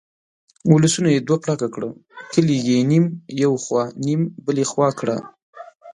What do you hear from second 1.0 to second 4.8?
یې دوه پړکه کړه، کلي یې نیم یو خوا نیم بلې